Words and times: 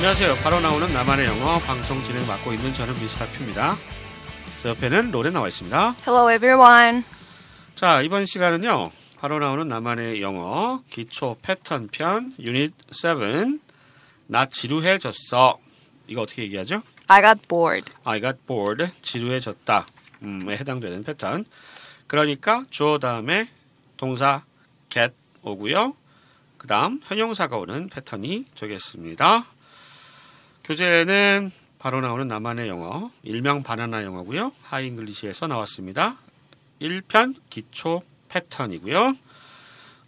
안녕하세요. 0.00 0.36
바로 0.36 0.60
나오는 0.60 0.90
나만의 0.94 1.26
영어 1.26 1.58
방송 1.58 2.02
진행 2.02 2.26
맡고 2.26 2.54
있는 2.54 2.72
저는 2.72 2.98
미스터 3.00 3.30
큐입니다. 3.32 3.76
저 4.62 4.70
옆에는 4.70 5.10
로렌 5.10 5.34
나와 5.34 5.46
있습니다. 5.46 5.94
Hello 6.06 6.32
everyone. 6.34 7.02
자, 7.74 8.00
이번 8.00 8.24
시간은요. 8.24 8.90
바로 9.18 9.38
나오는 9.40 9.68
나만의 9.68 10.22
영어 10.22 10.80
기초 10.88 11.36
패턴 11.42 11.88
편 11.88 12.32
유닛 12.40 12.72
7. 12.90 13.60
나 14.26 14.46
지루해졌어. 14.46 15.58
이거 16.06 16.22
어떻게 16.22 16.44
얘기하죠? 16.44 16.80
I 17.08 17.20
got 17.20 17.46
bored. 17.46 17.92
I 18.04 18.22
got 18.22 18.38
bored. 18.46 18.90
지루해졌다. 19.02 19.86
음에 20.22 20.56
해당되는 20.56 21.04
패턴. 21.04 21.44
그러니까 22.06 22.64
주어 22.70 22.98
다음에 22.98 23.50
동사 23.98 24.44
get 24.88 25.12
오고요. 25.42 25.94
그 26.56 26.66
다음 26.66 27.00
형용사가 27.04 27.58
오는 27.58 27.90
패턴이 27.90 28.46
되겠습니다. 28.58 29.44
교재는 30.70 31.50
바로 31.80 32.00
나오는 32.00 32.28
나만의 32.28 32.68
영어, 32.68 33.10
일명 33.24 33.64
바나나 33.64 34.04
영어고요. 34.04 34.52
하이잉글리시에서 34.62 35.48
나왔습니다. 35.48 36.16
1편 36.80 37.34
기초 37.50 38.02
패턴이고요. 38.28 39.16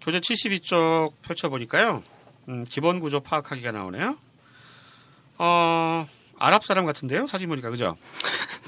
교재 0.03 0.21
72쪽 0.21 1.15
펼쳐보니까요. 1.23 2.05
음, 2.49 2.65
기본 2.69 3.01
구조 3.01 3.19
파악하기가 3.19 3.73
나오네요. 3.73 4.17
어, 5.39 6.07
아랍 6.39 6.63
사람 6.63 6.87
같은데요. 6.87 7.27
사진 7.27 7.49
보니까 7.49 7.69
그죠? 7.69 7.97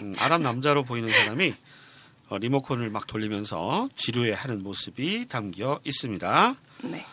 음, 0.01 0.17
아랍 0.19 0.41
남자로 0.41 0.83
보이는 0.83 1.09
사람이 1.09 1.55
어, 2.29 2.39
리모컨을 2.39 2.91
막 2.91 3.07
돌리면서 3.07 3.89
지루해하는 3.95 4.65
모습이 4.65 5.27
담겨 5.29 5.79
있습니다. 5.85 6.57
네. 6.83 7.07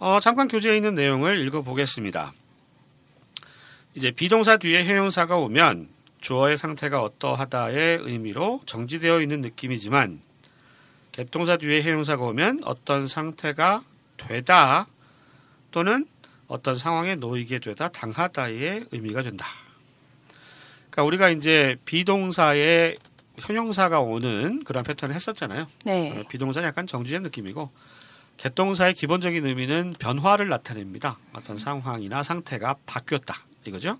어, 0.00 0.20
잠깐 0.20 0.48
교재에 0.48 0.76
있는 0.76 0.94
내용을 0.94 1.38
읽어보겠습니다. 1.46 2.34
이제 3.94 4.10
비동사 4.10 4.56
뒤에 4.56 4.84
형용사가 4.84 5.36
오면 5.36 5.88
주어의 6.20 6.56
상태가 6.56 7.02
어떠하다의 7.02 7.98
의미로 8.02 8.62
정지되어 8.64 9.20
있는 9.20 9.42
느낌이지만 9.42 10.20
객동사 11.10 11.58
뒤에 11.58 11.82
형용사가 11.82 12.24
오면 12.24 12.60
어떤 12.64 13.06
상태가 13.06 13.84
되다 14.16 14.86
또는 15.72 16.06
어떤 16.46 16.74
상황에 16.74 17.16
놓이게 17.16 17.58
되다 17.58 17.88
당하다의 17.88 18.86
의미가 18.92 19.22
된다. 19.22 19.46
그러니까 20.90 21.04
우리가 21.04 21.28
이제 21.30 21.76
비동사에 21.84 22.94
형용사가 23.38 24.00
오는 24.00 24.62
그런 24.64 24.84
패턴을 24.84 25.14
했었잖아요. 25.14 25.66
네. 25.84 26.18
어, 26.18 26.28
비동사는 26.28 26.66
약간 26.66 26.86
정지된 26.86 27.22
느낌이고 27.22 27.70
개동사의 28.38 28.94
기본적인 28.94 29.44
의미는 29.44 29.94
변화를 29.98 30.48
나타냅니다. 30.48 31.18
어떤 31.34 31.58
상황이나 31.58 32.22
상태가 32.22 32.76
바뀌었다 32.86 33.36
이거죠. 33.64 33.98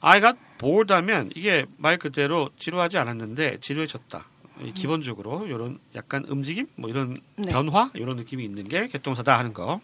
I 0.00 0.20
got 0.20 0.38
bored 0.58 0.92
하면 0.92 1.30
이게 1.34 1.66
말 1.76 1.98
그대로 1.98 2.50
지루하지 2.56 2.98
않았는데 2.98 3.58
지루해졌다. 3.58 4.26
이 4.62 4.72
기본적으로 4.72 5.46
이런 5.46 5.78
약간 5.94 6.24
움직임 6.28 6.66
뭐 6.76 6.90
이런 6.90 7.16
네. 7.36 7.50
변화 7.50 7.90
이런 7.94 8.16
느낌이 8.16 8.44
있는 8.44 8.68
게 8.68 8.88
개동사다 8.88 9.38
하는 9.38 9.54
거 9.54 9.80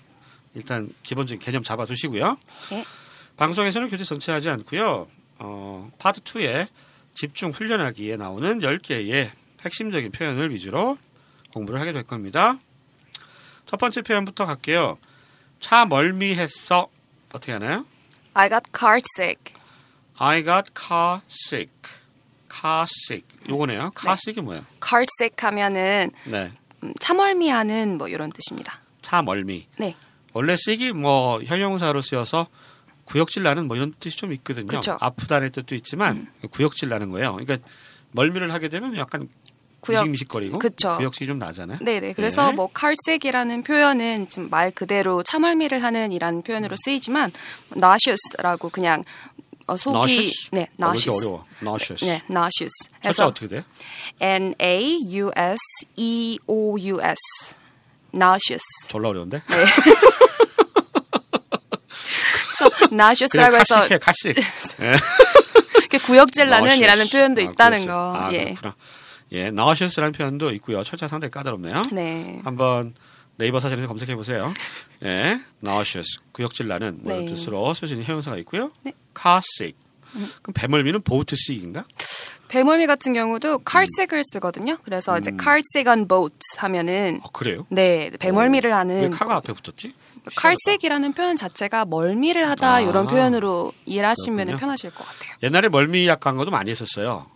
일단 0.54 0.90
기본적인 1.02 1.40
개념 1.40 1.62
잡아두시고요. 1.62 2.38
네. 2.70 2.84
방송에서는 3.36 3.88
교재 3.88 4.04
전체 4.04 4.32
하지 4.32 4.48
않고요. 4.48 5.06
어, 5.38 5.90
파트 5.98 6.20
2에 6.22 6.68
집중 7.14 7.50
훈련하기에 7.50 8.16
나오는 8.16 8.58
10개의 8.60 9.30
핵심적인 9.62 10.12
표현을 10.12 10.52
위주로 10.52 10.98
공부를 11.52 11.80
하게 11.80 11.92
될 11.92 12.02
겁니다. 12.02 12.58
첫 13.64 13.78
번째 13.78 14.02
표현부터 14.02 14.46
갈게요. 14.46 14.98
차 15.60 15.86
멀미했어. 15.86 16.88
어떻게 17.32 17.52
하나요? 17.52 17.84
I 18.36 18.50
got 18.50 18.64
car 18.70 19.00
sick. 19.16 19.54
I 20.18 20.44
got 20.44 20.74
car 20.74 21.22
sick. 21.26 21.72
car 22.52 22.86
sick. 23.06 23.26
요거네요. 23.48 23.92
car 23.96 24.14
네. 24.14 24.20
sick이 24.20 24.40
뭐예요? 24.42 24.62
car 24.86 25.06
sick 25.18 25.36
하면은 25.48 26.10
네. 26.26 26.52
음, 26.82 26.92
참얼미하는 27.00 27.96
뭐 27.96 28.08
이런 28.08 28.30
뜻입니다. 28.30 28.80
차 29.00 29.22
멀미. 29.22 29.66
네. 29.78 29.96
원래 30.34 30.52
sick이 30.52 30.92
뭐 30.92 31.40
형용사로 31.42 32.02
쓰여서 32.02 32.48
구역질 33.06 33.42
나는 33.42 33.68
뭐 33.68 33.76
이런 33.76 33.94
뜻이 33.98 34.18
좀 34.18 34.34
있거든요. 34.34 34.66
그쵸. 34.66 34.92
음. 34.92 34.98
아프다는 35.00 35.50
뜻도 35.50 35.74
있지만 35.74 36.30
구역질 36.50 36.90
나는 36.90 37.10
거예요. 37.10 37.36
그러니까 37.36 37.56
멀미를 38.10 38.52
하게 38.52 38.68
되면 38.68 38.94
약간 38.98 39.30
구역- 39.86 40.02
미식미식거리고 40.04 40.58
그쵸. 40.58 40.96
구역질이 40.98 41.26
좀 41.28 41.38
나잖아요. 41.38 41.78
네네. 41.80 42.12
그래서 42.14 42.48
네. 42.48 42.52
뭐 42.52 42.68
sick이라는 43.06 43.62
표현은 43.62 44.28
지금 44.28 44.48
말 44.50 44.70
그대로 44.70 45.22
참얼미를 45.22 45.82
하는 45.82 46.12
이라는 46.12 46.42
표현으로 46.42 46.76
쓰이지만 46.84 47.32
nauseous라고 47.74 48.68
그냥 48.70 49.02
어, 49.68 49.76
속이 49.76 49.96
nauseous? 49.96 50.48
네 50.52 50.60
어, 50.80 50.90
왜 50.90 50.94
이렇게 50.94 51.10
nauseous. 51.62 52.04
네, 52.04 52.22
nauseous. 52.30 52.72
철자 53.02 53.08
해서 53.08 53.26
어떻게 53.26 53.48
돼? 53.48 53.64
N 54.20 54.54
A 54.62 55.00
U 55.16 55.30
S 55.36 55.56
E 55.96 56.38
O 56.46 56.78
U 56.78 57.00
S. 57.02 57.56
nauseous. 58.14 58.62
졸라 58.88 59.08
어려운데? 59.10 59.42
그래서 62.58 62.76
그래 62.76 62.88
nauseous라고 62.96 63.56
해서 63.56 63.74
카식해 63.76 63.98
카식. 63.98 64.36
이렇게 65.78 65.98
구역질 65.98 66.48
나는이라는. 66.48 67.08
표현도 67.08 67.40
아, 67.40 67.44
있다는 67.44 67.78
그렇죠. 67.82 67.92
거. 67.92 68.14
아, 68.16 68.28
예. 68.32 68.44
그렇구나. 68.54 68.74
예, 69.32 69.46
nauseous라는 69.48 70.12
표현도 70.12 70.52
있고요. 70.52 70.82
철자 70.84 71.08
상당히 71.08 71.30
까다롭네요. 71.30 71.82
네. 71.92 72.40
한번 72.44 72.94
네이버 73.38 73.60
사전에서 73.60 73.86
검색해 73.88 74.14
보세요. 74.16 74.52
예, 75.04 75.40
nauseous 75.62 76.18
구역질 76.32 76.68
나는 76.68 76.98
뭐 77.02 77.14
네. 77.14 77.26
뜻으로 77.26 77.74
쓸 77.74 77.88
수 77.88 77.94
있는 77.94 78.06
형용사가 78.06 78.36
있고요. 78.38 78.70
네. 78.82 78.92
car 79.20 79.40
sick. 79.58 79.76
그럼 80.42 80.54
배멀미는 80.54 81.02
boat 81.02 81.34
sick인가? 81.34 81.84
배멀미 82.48 82.86
같은 82.86 83.12
경우도 83.12 83.60
car 83.68 83.82
sick을 83.98 84.22
쓰거든요. 84.32 84.78
그래서 84.84 85.18
이제 85.18 85.32
car 85.38 85.58
sick 85.74 85.90
on 85.90 86.06
boat 86.08 86.34
하면은 86.58 87.20
어, 87.22 87.28
그래요? 87.32 87.66
네, 87.68 88.10
배멀미를 88.18 88.70
왜 88.70 88.74
하는 88.74 89.10
카가 89.10 89.36
앞에 89.36 89.52
붙었지? 89.52 89.92
sick이라는 90.66 91.12
표현 91.12 91.36
자체가 91.36 91.84
멀미를 91.84 92.48
하다 92.48 92.74
아. 92.74 92.80
이런 92.80 93.06
표현으로 93.06 93.72
이해하시면. 93.84 94.56
편하실 94.56 94.90
것 94.94 95.04
같아요. 95.04 95.32
옛날에 95.42 95.68
멀미 95.68 96.06
약 96.06 96.20
광고도 96.20 96.50
많이 96.50 96.70
했었어요. 96.70 97.26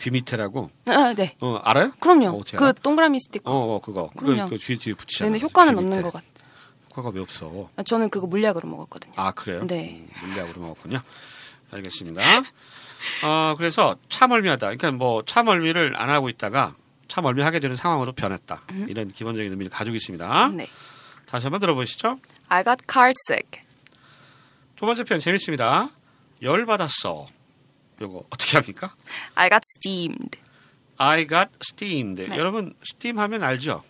귀 0.00 0.10
밑에라고. 0.10 0.70
아, 0.88 1.14
네. 1.14 1.36
어, 1.40 1.60
알아요? 1.62 1.92
그럼요. 2.00 2.28
어, 2.28 2.42
그? 2.56 2.72
동그라미 2.72 3.20
스티커. 3.20 3.50
어, 3.50 3.76
어 3.76 3.80
그거. 3.80 4.10
그럼요. 4.16 4.44
그, 4.44 4.50
그 4.50 4.58
뒤에 4.58 4.76
뒤에 4.76 4.94
붙이잖아. 4.94 5.30
근데 5.30 5.44
효과는 5.44 5.74
귀 5.74 5.78
없는. 5.78 6.02
것 6.02 6.12
같아요. 6.12 6.30
효과가 6.90 7.10
왜 7.10 7.20
없어? 7.20 7.68
저는 7.84 8.08
그거 8.10 8.26
물약으로 8.26 8.68
먹었거든요. 8.68 9.12
아 9.16 9.30
그래요? 9.32 9.64
네. 9.66 10.06
음, 10.22 10.30
물약으로 10.30 10.60
먹었군요. 10.60 11.00
알겠습니다. 11.70 12.22
어 13.24 13.54
그래서 13.56 13.96
차멀미하다. 14.08 14.66
그러니까 14.66 14.90
뭐 14.92 15.22
차멀미를 15.24 15.94
안 15.96 16.10
하고 16.10 16.28
있다가 16.28 16.74
차멀미하게 17.06 17.60
되는 17.60 17.76
상황으로 17.76 18.12
변했다. 18.12 18.62
이런 18.88 19.08
기본적인 19.08 19.50
의미를 19.50 19.70
가지고 19.70 19.96
있습니다. 19.96 20.48
네. 20.54 20.68
다시 21.26 21.46
한번 21.46 21.60
들어보시죠. 21.60 22.18
I 22.48 22.64
got 22.64 22.82
car 22.90 23.12
sick. 23.28 23.62
두 24.76 24.86
번째 24.86 25.04
표현 25.04 25.20
재밌습니다. 25.20 25.90
열 26.42 26.66
받았어. 26.66 27.28
요거 28.00 28.24
어떻게 28.30 28.56
합니까? 28.56 28.94
I 29.34 29.48
got 29.50 29.60
steamed. 29.76 30.38
I 30.96 31.26
got 31.26 31.50
steamed. 31.62 32.28
네. 32.28 32.36
여러분 32.38 32.74
steam 32.82 33.18
하면 33.18 33.42
알죠? 33.42 33.82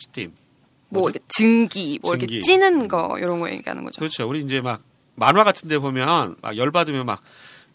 steam. 0.00 0.34
뭐 0.88 1.02
뭐죠? 1.02 1.18
이렇게 1.18 1.24
증기, 1.28 1.98
뭐 2.02 2.12
증기. 2.16 2.34
이렇게 2.36 2.44
찌는 2.44 2.88
거 2.88 3.18
이런 3.18 3.40
거 3.40 3.50
얘기하는 3.50 3.84
거죠. 3.84 3.98
그렇죠. 3.98 4.28
우리 4.28 4.40
이제 4.40 4.60
막 4.60 4.82
만화 5.16 5.44
같은 5.44 5.68
데 5.68 5.78
보면 5.78 6.36
막 6.42 6.56
열 6.56 6.70
받으면 6.70 7.06
막 7.06 7.22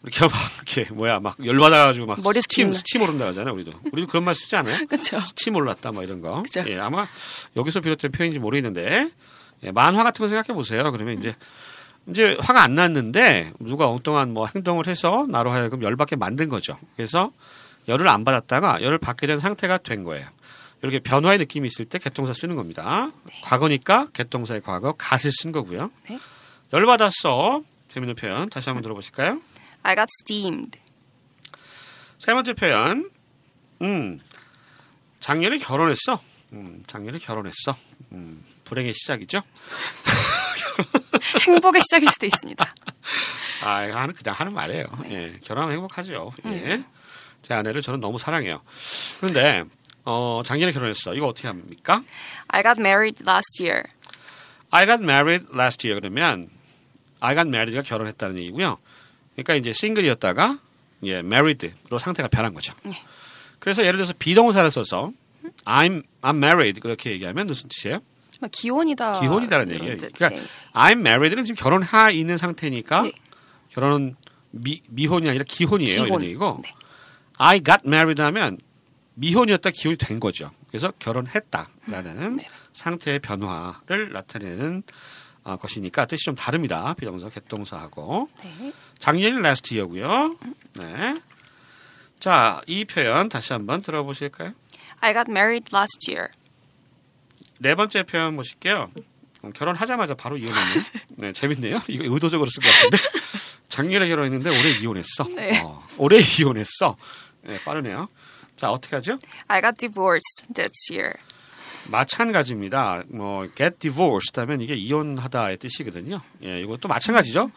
이렇게 0.02 0.24
막 0.26 0.32
이렇게 0.56 0.92
뭐야 0.94 1.20
막 1.20 1.36
열 1.44 1.58
받아 1.58 1.86
가지고 1.86 2.06
막 2.06 2.20
머리 2.22 2.40
스팀 2.40 2.72
스팀. 2.72 2.74
스팀 2.74 3.02
오른다 3.02 3.26
하잖아요, 3.28 3.52
우리도. 3.54 3.72
우리도 3.92 4.08
그런 4.08 4.24
말 4.24 4.34
쓰지 4.34 4.56
않아요? 4.56 4.84
그렇죠. 4.88 5.20
스팀 5.20 5.56
올랐다 5.56 5.92
뭐 5.92 6.02
이런 6.02 6.20
거. 6.22 6.42
그죠. 6.42 6.64
예, 6.66 6.78
아마 6.78 7.06
여기서 7.56 7.80
비롯된 7.80 8.12
표현인지 8.12 8.38
모르겠는데 8.38 9.08
예, 9.62 9.70
만화 9.72 10.02
같은 10.02 10.22
거 10.24 10.28
생각해 10.28 10.54
보세요. 10.54 10.90
그러면 10.92 11.18
이제 11.18 11.34
이제 12.06 12.36
화가 12.40 12.62
안 12.62 12.74
났는데 12.74 13.52
누가 13.60 13.88
엉뚱한 13.88 14.32
뭐 14.32 14.46
행동을 14.46 14.86
해서 14.86 15.26
나로 15.28 15.50
하여금 15.50 15.82
열받게 15.82 16.16
만든 16.16 16.48
거죠. 16.48 16.76
그래서 16.96 17.32
열을 17.88 18.08
안 18.08 18.24
받았다가 18.24 18.82
열을 18.82 18.98
받게 18.98 19.26
된 19.26 19.38
상태가 19.38 19.78
된 19.78 20.04
거예요. 20.04 20.26
이렇게 20.82 20.98
변화의 20.98 21.38
느낌이 21.38 21.66
있을 21.66 21.84
때 21.84 21.98
개통사 21.98 22.32
쓰는 22.32 22.56
겁니다. 22.56 23.12
과거니까 23.42 24.08
개통사의 24.12 24.62
과거 24.62 24.92
갓을 24.92 25.30
쓴 25.30 25.52
거고요. 25.52 25.90
네. 26.08 26.18
열 26.72 26.86
받았어. 26.86 27.62
재밌는 27.88 28.14
표현 28.14 28.48
다시 28.48 28.68
한번 28.68 28.82
들어보실까요? 28.82 29.40
I 29.82 29.94
got 29.94 30.06
steamed. 30.22 30.78
세 32.18 32.32
번째 32.32 32.52
표현. 32.54 33.10
음. 33.82 34.20
작년에 35.20 35.58
결혼했어. 35.58 36.20
음, 36.52 36.82
작년에 36.86 37.18
결혼했어. 37.18 37.76
음, 38.12 38.44
불행의 38.64 38.94
시작이죠. 38.94 39.42
행복의 41.38 41.80
시작일 41.82 42.10
수도 42.10 42.26
있습니다. 42.26 42.74
아, 43.64 43.84
이거 43.86 43.98
하는 43.98 44.14
그냥 44.14 44.34
하는 44.38 44.52
말이에요. 44.54 44.86
예, 45.10 45.38
결혼하면 45.44 45.76
행복하죠. 45.76 46.32
예. 46.46 46.82
제 47.42 47.54
아내를 47.54 47.82
저는 47.82 48.00
너무 48.00 48.18
사랑해요. 48.18 48.62
그런데 49.18 49.64
어, 50.04 50.42
작년에 50.44 50.72
결혼했어. 50.72 51.14
이거 51.14 51.26
어떻게 51.26 51.48
합니까? 51.48 52.02
I 52.48 52.62
got 52.62 52.80
married 52.80 53.22
last 53.26 53.62
year. 53.62 53.84
I 54.70 54.86
got 54.86 55.02
married 55.02 55.46
last 55.54 55.86
year 55.86 56.00
그러면 56.00 56.48
I 57.20 57.34
got 57.34 57.48
married가 57.48 57.82
결혼했다는 57.82 58.36
얘기고요. 58.38 58.78
그러니까 59.34 59.54
이제 59.54 59.72
싱글이었다가 59.72 60.58
예, 61.04 61.18
married로 61.18 61.98
상태가 61.98 62.28
변한 62.28 62.54
거죠. 62.54 62.74
네. 62.82 62.92
그래서 63.58 63.82
예를 63.82 63.98
들어서 63.98 64.12
비동사를 64.18 64.70
써서 64.70 65.10
I'm 65.64 66.04
I'm 66.22 66.36
married 66.36 66.80
그렇게 66.80 67.10
얘기하면 67.12 67.46
무슨 67.46 67.68
뜻이에요? 67.68 68.00
막 68.40 68.50
기혼이다. 68.50 69.20
기혼이다라는 69.20 69.74
이런 69.74 69.88
얘기예요. 69.88 69.96
뜻. 69.98 70.12
그러니까 70.14 70.40
네. 70.40 70.46
I'm 70.72 71.00
married는 71.00 71.44
지금 71.44 71.62
결혼하 71.62 72.10
있는 72.10 72.36
상태니까 72.36 73.02
네. 73.02 73.12
결혼은 73.70 74.16
미, 74.50 74.82
미혼이 74.88 75.28
아니라 75.28 75.44
기혼이에요. 75.46 75.92
이런 75.92 76.06
기혼. 76.06 76.22
얘기고 76.24 76.60
네. 76.64 76.74
I 77.38 77.62
got 77.62 77.80
married 77.86 78.20
하면 78.22 78.58
미혼이었다 79.14 79.70
기혼이 79.70 79.96
된 79.96 80.18
거죠. 80.20 80.50
그래서 80.68 80.92
결혼했다라는 80.98 82.34
네. 82.34 82.48
상태의 82.72 83.18
변화를 83.20 84.12
나타내는 84.12 84.82
어, 85.42 85.56
것이니까 85.56 86.06
뜻이 86.06 86.24
좀 86.24 86.34
다릅니다. 86.34 86.94
비동사, 86.94 87.28
객동사하고 87.28 88.28
네. 88.42 88.72
작년이 88.98 89.38
last 89.38 89.74
year고요. 89.74 90.36
네. 90.74 91.20
자, 92.18 92.60
이 92.66 92.84
표현 92.84 93.28
다시 93.28 93.52
한번 93.54 93.80
들어보실까요? 93.80 94.52
I 95.00 95.14
got 95.14 95.30
married 95.30 95.74
last 95.74 96.10
year. 96.10 96.28
네 97.62 97.74
번째 97.74 98.02
표현 98.04 98.36
보실게요. 98.36 98.90
어, 99.42 99.50
결혼하자마자 99.54 100.14
바로 100.14 100.38
이혼했네요. 100.38 100.84
네, 101.16 101.32
재밌네요. 101.32 101.82
이거 101.88 102.04
의도적으로 102.14 102.48
쓴 102.50 102.62
것 102.62 102.70
같은데. 102.70 102.96
작년에 103.68 104.08
결혼했는데 104.08 104.48
올해 104.50 104.70
이혼했어. 104.78 105.24
네. 105.36 105.60
어, 105.62 105.86
올해 105.98 106.18
이혼했어. 106.18 106.96
네, 107.42 107.62
빠르네요. 107.62 108.08
자, 108.56 108.70
어떻게 108.72 108.96
하죠? 108.96 109.18
I 109.48 109.60
got 109.60 109.76
divorced 109.76 110.46
this 110.54 110.70
year. 110.90 111.12
마찬가지입니다. 111.88 113.04
뭐 113.08 113.46
get 113.54 113.76
divorced 113.78 114.38
하면 114.40 114.60
이게 114.62 114.74
이혼하다의 114.74 115.58
뜻이거든요. 115.58 116.20
예, 116.42 116.60
이것도 116.60 116.88
마찬가지죠. 116.88 117.50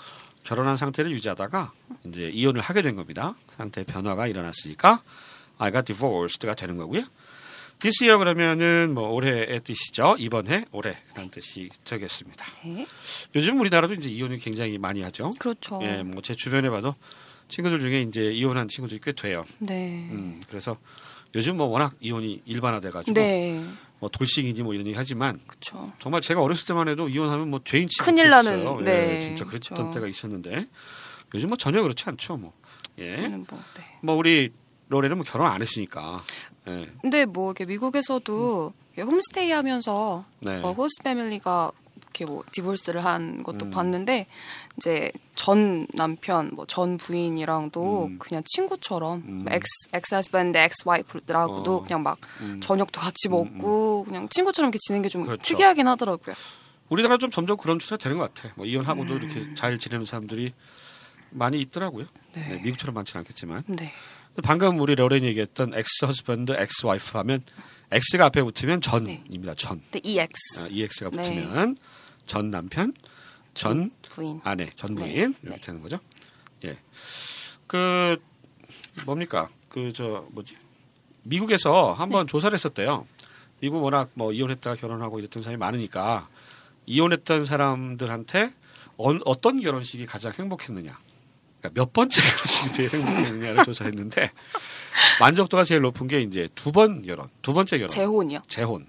결혼한 0.44 0.76
상태를 0.76 1.12
유지하다가 1.12 1.72
이제 2.06 2.30
이혼을 2.30 2.60
하게 2.60 2.82
된 2.82 2.96
겁니다. 2.98 3.36
상태 3.56 3.86
변화가 3.86 4.28
일어났으니까 4.28 5.02
I 5.58 5.72
got 5.72 5.86
divorced가 5.86 6.56
되는 6.56 6.76
거고요. 6.78 7.04
This 7.84 8.02
year 8.02 8.18
그러면은 8.18 8.94
뭐 8.94 9.10
올해의 9.10 9.60
뜻이죠. 9.62 10.16
이번 10.18 10.48
해 10.48 10.64
올해라는 10.72 11.30
뜻이 11.32 11.70
되겠습니다. 11.84 12.46
네. 12.64 12.86
요즘 13.36 13.60
우리나라도 13.60 13.94
이제 13.94 14.10
이혼을 14.10 14.38
굉장히 14.38 14.78
많이 14.78 15.02
하죠. 15.02 15.32
그렇죠. 15.38 15.80
예, 15.84 16.02
뭐 16.02 16.22
제 16.24 16.34
주변에 16.34 16.70
봐도 16.70 16.96
친구들 17.50 17.82
중에 17.82 18.02
이제 18.02 18.32
이혼한 18.32 18.70
친구들이 18.70 19.02
꽤 19.04 19.12
돼요. 19.12 19.44
네. 19.60 20.08
음, 20.12 20.42
그래서 20.48 20.78
요즘 21.36 21.58
뭐 21.58 21.68
워낙 21.68 21.94
이혼이 22.00 22.42
일반화돼 22.46 22.90
가지고 22.92 23.14
네. 23.14 23.62
뭐 24.00 24.10
돌싱이지 24.10 24.64
뭐 24.64 24.74
이런 24.74 24.88
얘기 24.88 24.96
하지만 24.98 25.40
그렇죠. 25.46 25.92
정말 26.00 26.22
제가 26.22 26.42
어렸을 26.42 26.66
때만 26.68 26.88
해도 26.88 27.10
이혼하면 27.10 27.50
뭐 27.50 27.60
죄인 27.66 27.90
취급 27.90 28.06
큰일 28.06 28.30
나는, 28.30 28.66
예, 28.80 28.84
네, 28.84 29.22
진짜 29.22 29.44
그랬던 29.44 29.76
그렇죠. 29.76 29.92
때가 29.94 30.08
있었는데 30.08 30.68
요즘 31.36 31.50
뭐 31.50 31.58
전혀 31.58 31.82
그렇지 31.82 32.06
않죠 32.08 32.38
뭐. 32.38 32.54
예. 33.00 33.18
뭐, 33.28 33.46
네. 33.76 33.84
뭐 34.02 34.16
우리 34.16 34.52
로렌은 34.90 35.18
뭐 35.18 35.26
결혼 35.26 35.48
안 35.48 35.62
했으니까. 35.62 36.22
예. 36.68 36.88
근데 37.02 37.26
뭐 37.26 37.52
이렇게 37.52 37.66
미국에서도 37.66 38.74
이렇게 38.96 39.10
홈스테이 39.10 39.52
하면서 39.52 40.26
네. 40.40 40.60
뭐 40.60 40.74
host 40.74 41.04
family가 41.04 41.72
이렇게 42.02 42.26
뭐 42.26 42.44
divorce를 42.52 43.04
한 43.04 43.42
것도 43.44 43.66
음. 43.66 43.72
봤는데 43.72 44.28
이제 44.78 45.12
전 45.36 45.88
남편 45.94 46.52
뭐 46.54 46.66
전 46.68 46.98
부인이랑도 46.98 48.06
음. 48.06 48.20
그냥 48.20 48.44
친구처럼 48.46 49.24
음. 49.28 49.46
ex 49.50 49.68
ex 49.94 50.14
husband 50.14 50.58
ex 50.58 50.84
wife라고도 50.86 51.76
어. 51.78 51.84
그냥 51.84 52.04
막 52.04 52.20
음. 52.42 52.60
저녁도 52.62 53.02
같이 53.02 53.30
먹고 53.30 54.04
그냥 54.04 54.30
친구처럼 54.30 54.70
이렇게 54.70 54.78
지내는 54.80 55.02
게좀 55.02 55.26
그렇죠. 55.26 55.42
특이하긴 55.42 55.88
하더라고요. 55.88 56.36
우리나라 56.90 57.18
좀 57.18 57.32
점점 57.32 57.58
그런 57.58 57.80
추세가 57.80 57.98
되는 57.98 58.18
것 58.20 58.32
같아. 58.34 58.54
뭐 58.56 58.66
이혼하고도 58.68 59.14
음. 59.14 59.18
이렇게 59.24 59.56
잘 59.56 59.80
지내는 59.80 60.06
사람들이 60.06 60.54
많이 61.32 61.60
있더라고요. 61.62 62.06
네. 62.34 62.48
네, 62.48 62.56
미국처럼 62.62 62.94
많지는 62.94 63.22
않겠지만. 63.22 63.64
네. 63.68 63.92
방금 64.42 64.80
우리 64.80 64.96
로렌이 64.96 65.26
얘기했던 65.28 65.74
ex 65.76 66.06
husband, 66.06 66.54
ex 66.54 66.86
wife 66.86 67.18
하면 67.20 67.44
ex가 67.92 68.26
앞에 68.26 68.42
붙으면 68.42 68.80
네. 68.82 68.90
전입니다. 68.90 69.54
전. 69.56 69.82
네, 69.92 70.00
EX 70.04 70.60
어, 70.60 70.68
EX가 70.70 71.10
네. 71.12 71.18
붙으면 71.18 71.78
전 72.26 72.50
남편, 72.50 72.94
전 73.54 73.92
부인. 74.10 74.42
아내, 74.44 74.70
전 74.76 74.96
부인 74.96 75.34
네. 75.42 75.50
이렇게 75.52 75.66
하는 75.68 75.82
거죠. 75.82 76.00
예. 76.66 76.78
그 77.68 78.18
뭡니까? 79.06 79.50
그 79.70 79.92
저 79.94 80.28
뭐지? 80.32 80.58
미국에서 81.24 81.94
한번 81.94 82.28
조사를 82.28 82.54
했었대요. 82.54 83.06
미국 83.60 83.84
워낙 83.84 84.10
뭐 84.14 84.32
이혼했다가 84.34 84.76
결혼하고 84.76 85.20
이랬던 85.20 85.42
사람이 85.44 85.58
많으니까 85.58 86.28
이혼했던 86.86 87.46
사람들한테 87.46 88.52
어, 88.98 89.42
떤 89.42 89.62
결혼식이 89.62 90.06
가장 90.06 90.34
행복했느냐? 90.38 90.98
그러니까 91.64 91.70
몇 91.82 91.94
번째 91.94 92.22
결혼식이 92.22 92.72
제일 92.74 92.90
행복했느냐를 92.92 93.64
조사했는데 93.64 94.32
만족도가 95.20 95.64
제일 95.64 95.82
높은 95.82 96.08
게 96.08 96.20
이제 96.20 96.50
두 96.56 96.72
번 96.74 97.02
결혼, 97.04 97.30
두 97.42 97.54
번째 97.54 97.78
결혼, 97.78 97.88
재혼이요. 97.90 98.40
재혼. 98.50 98.86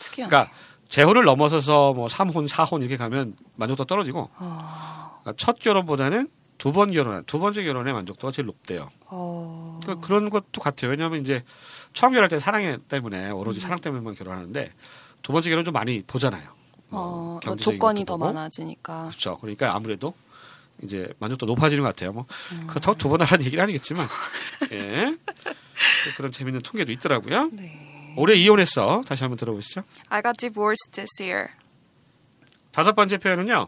특이하네. 0.00 0.30
그러니까 0.30 0.50
재혼을 0.88 1.24
넘어서서 1.24 1.92
뭐 1.92 2.06
3혼, 2.06 2.48
4혼 2.48 2.80
이렇게 2.80 2.96
가면 2.96 3.36
만족도가 3.56 3.86
떨어지고 3.86 4.30
어, 4.38 5.18
그러니까 5.22 5.34
첫 5.36 5.58
결혼보다는 5.58 6.28
두 6.56 6.72
번 6.72 6.90
결혼, 6.92 7.22
두 7.24 7.38
번째 7.38 7.62
결혼의 7.62 7.92
만족도가 7.92 8.32
제일 8.32 8.46
높대요. 8.46 8.88
어, 9.06 9.78
그 9.86 10.00
그런 10.00 10.30
것도 10.30 10.60
같아요. 10.60 10.90
왜냐하면 10.90 11.20
이제 11.20 11.44
처음 11.92 12.12
결혼할 12.12 12.28
때 12.30 12.38
사랑 12.38 12.80
때문에 12.88 13.30
오로지 13.30 13.60
사랑 13.60 13.78
때문에만 13.78 14.14
결혼하는데 14.16 14.72
두 15.22 15.32
번째 15.32 15.50
결혼 15.50 15.64
좀 15.64 15.72
많이 15.74 16.02
보잖아요. 16.06 16.48
뭐 16.88 17.00
어, 17.00 17.40
뭐 17.44 17.56
조건이 17.56 18.04
더. 18.04 18.16
많아지니까. 18.16 19.08
그렇죠. 19.08 19.36
그러니까 19.38 19.74
아무래도 19.74 20.14
이제 20.82 21.12
만족도 21.18 21.46
높아지는 21.46 21.82
것 21.82 21.88
같아요. 21.90 22.12
뭐 22.12 22.26
음. 22.52 22.66
그더 22.66 22.94
두번 22.94 23.20
하라는 23.22 23.44
얘기는 23.46 23.62
아니겠지만 23.62 24.06
예. 24.72 25.16
또 26.04 26.14
그런 26.16 26.32
재밌는 26.32 26.60
통계도 26.62 26.92
있더라고요. 26.92 27.50
네. 27.52 28.14
올해 28.16 28.34
이혼했어. 28.34 29.02
다시 29.06 29.22
한번 29.24 29.36
들어보시죠. 29.38 29.82
I 30.08 30.22
got 30.22 30.36
divorced 30.38 30.92
this 30.92 31.22
year. 31.22 31.48
다섯 32.72 32.94
번째 32.94 33.18
표현은요. 33.18 33.66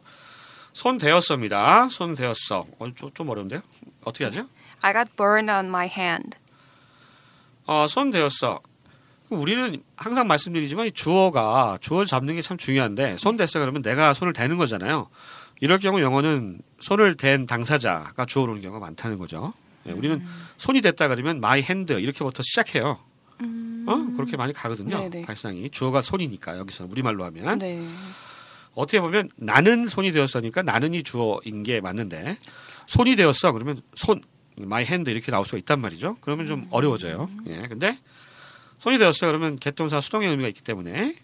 손 0.72 0.98
대었어입니다. 0.98 1.88
손 1.90 2.14
대었어. 2.14 2.64
어, 2.78 2.90
좀, 2.96 3.10
좀 3.12 3.28
어려운데요? 3.28 3.60
어떻게 4.04 4.24
하죠? 4.24 4.46
I 4.82 4.92
got 4.92 5.10
burned 5.16 5.50
on 5.50 5.66
my 5.66 5.86
hand. 5.88 6.36
어, 7.66 7.86
손 7.88 8.10
대었어. 8.10 8.60
우리는 9.30 9.80
항상 9.96 10.26
말씀드리지만 10.26 10.86
이 10.86 10.92
주어가 10.92 11.78
주어를 11.80 12.06
잡는 12.06 12.35
게 12.35 12.42
참 12.42 12.56
중요한데 12.56 13.16
손 13.16 13.37
댔어 13.37 13.61
그러면 13.61 13.82
내가 13.82 14.12
손을 14.14 14.32
대는 14.32 14.56
거잖아요. 14.56 15.08
이럴 15.61 15.79
경우 15.79 16.00
영어는 16.00 16.61
손을 16.81 17.17
댄 17.17 17.47
당사자가 17.47 18.26
주어로 18.26 18.52
오는 18.52 18.62
경우가 18.62 18.81
많다는 18.81 19.19
거죠. 19.19 19.52
예, 19.87 19.93
우리는 19.93 20.25
손이 20.57 20.81
됐다 20.81 21.09
그러면 21.09 21.37
my 21.37 21.61
hand 21.61 21.95
이렇게부터 21.95 22.43
시작해요. 22.43 22.99
어? 23.87 23.97
그렇게 24.17 24.37
많이 24.37 24.52
가거든요. 24.52 24.99
네네. 24.99 25.23
발상이 25.23 25.71
주어가 25.71 26.02
손이니까 26.02 26.59
여기서 26.59 26.87
우리말로 26.87 27.25
하면 27.25 27.59
네. 27.59 27.87
어떻게 28.75 29.00
보면 29.00 29.31
나는 29.37 29.87
손이 29.87 30.12
되었으니까 30.12 30.62
나는이 30.62 31.02
주어인 31.02 31.62
게 31.62 31.81
맞는데 31.81 32.38
손이 32.87 33.17
되었어 33.17 33.52
그러면 33.52 33.81
손 33.95 34.21
my 34.59 34.85
hand 34.85 35.11
이렇게 35.11 35.31
나올 35.31 35.47
수가 35.47 35.59
있단 35.59 35.81
말이죠. 35.81 36.17
그러면 36.21 36.47
좀 36.47 36.67
어려워져요. 36.71 37.31
예. 37.47 37.62
근데 37.69 37.99
손이 38.79 38.99
되었어 38.99 39.26
그러면 39.26 39.59
개동사 39.59 40.00
수동의 40.00 40.29
의미가 40.29 40.49
있기 40.49 40.62
때문에 40.62 41.14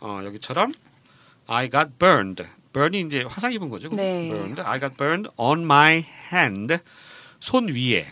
어, 0.00 0.20
여기처럼 0.24 0.72
I 1.46 1.70
got 1.70 1.90
burned. 1.98 2.44
Burn이 2.74 3.00
이제 3.00 3.22
화상 3.22 3.52
입은 3.52 3.70
거죠. 3.70 3.88
네. 3.88 4.28
burned. 4.28 4.60
I 4.60 4.80
got 4.80 4.96
burned 4.98 5.30
on 5.38 5.62
my 5.62 6.04
hand. 6.32 6.76
손 7.40 7.68
위에. 7.68 8.06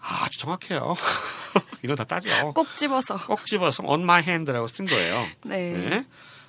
아, 0.00 0.24
아주 0.24 0.38
정확해요. 0.40 0.96
이거 1.84 1.94
다 1.94 2.04
따져. 2.04 2.52
꼭 2.52 2.76
집어서. 2.76 3.16
꼭 3.26 3.46
집어서 3.46 3.82
on 3.86 4.02
my 4.02 4.22
hand라고 4.22 4.66
쓴 4.66 4.86
거예요. 4.86 5.26
네. 5.44 5.72
네. 5.72 6.06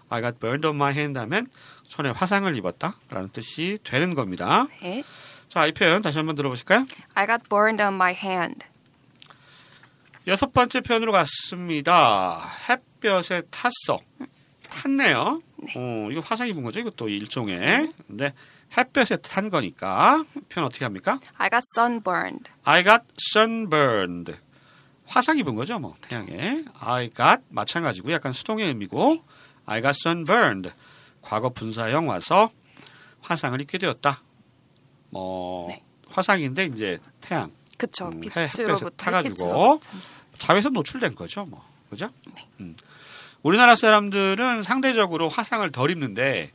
I 0.10 0.22
got 0.22 0.40
burned 0.40 0.68
on 0.68 0.76
my 0.76 0.92
hand 0.92 1.18
하면 1.20 1.48
손에 1.88 2.10
화상을 2.10 2.54
입었다라는 2.58 3.30
뜻이 3.32 3.78
되는 3.84 4.16
겁니다. 4.16 4.68
네. 4.82 5.04
자, 5.48 5.68
이 5.68 5.72
표현 5.72 6.02
다시 6.02 6.18
한번 6.18 6.36
들어보실까요? 6.36 6.88
I 7.14 7.28
got 7.28 7.48
burned 7.48 7.82
on 7.82 7.94
my 7.94 8.14
hand. 8.14 8.66
여섯 10.26 10.52
번째 10.54 10.82
표현으로 10.82 11.12
갔습니다. 11.12 12.52
햇볕에 12.70 13.44
탔어. 13.52 14.00
탔네요. 14.74 15.42
어, 15.76 16.08
이거 16.12 16.22
화상 16.22 16.48
입은 16.48 16.64
거죠. 16.64 16.80
이것도 16.80 17.08
일종의. 17.10 17.92
근데 18.08 18.34
햇볕에 18.76 19.18
탄 19.18 19.50
거니까 19.50 20.24
표현 20.50 20.66
어떻게 20.68 20.84
합니까? 20.84 21.20
I 21.38 21.50
got 21.50 21.64
sunburned. 21.78 22.50
I 22.64 22.84
got 22.84 23.04
sunburned. 23.36 24.36
화상 25.06 25.38
입은 25.38 25.56
거죠, 25.56 25.78
뭐 25.80 25.94
태양에. 26.02 26.66
I 26.80 27.10
got 27.16 27.44
마찬가지고 27.50 28.12
약간 28.12 28.34
수동의 28.34 28.68
의미고 28.68 29.24
I 29.66 29.82
got 29.82 29.98
sunburned. 30.04 30.72
과거 31.22 31.50
분사형 31.50 32.08
와서 32.10 32.50
화상을 33.22 33.60
입게 33.62 33.78
되었다. 33.78 34.20
뭐 35.10 35.68
네. 35.70 35.84
화상인데 36.10 36.66
이제 36.66 37.00
태양 37.22 37.52
그쵸. 37.78 38.08
음, 38.08 38.20
빛으로부터 38.22 38.90
타가지고. 38.90 39.80
자외선 40.40 40.74
노출된 40.74 41.16
거죠, 41.16 41.46
뭐 41.46 41.64
그죠? 41.90 42.10
네. 42.36 42.48
음. 42.60 42.76
우리나라 43.44 43.76
사람들은 43.76 44.64
상대적으로 44.64 45.30
화상을 45.30 45.70
덜 45.72 45.92
입는데 45.92 46.52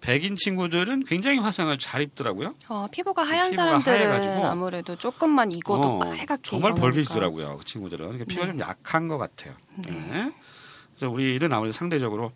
백인 0.00 0.34
친구들은 0.34 1.04
굉장히 1.04 1.38
화상을 1.38 1.76
잘 1.78 2.02
입더라고요. 2.02 2.54
어, 2.68 2.86
피부가 2.90 3.22
하얀 3.22 3.50
피부가 3.50 3.64
사람들은 3.64 3.96
하얘가지고. 4.10 4.46
아무래도 4.46 4.96
조금만 4.96 5.52
익어도 5.52 5.82
어, 5.82 5.98
빨갛게 6.00 6.42
정말 6.42 6.72
일어나니까. 6.72 6.80
벌개지더라고요. 6.80 7.58
그 7.58 7.64
친구들은 7.64 8.06
그러니까 8.06 8.24
피부가 8.24 8.48
좀 8.48 8.58
약한 8.58 9.06
것 9.06 9.18
같아요. 9.18 9.54
네. 9.76 10.32
그래서 10.96 11.12
우리는 11.12 11.52
아무래도 11.52 11.72
상대적으로 11.72 12.32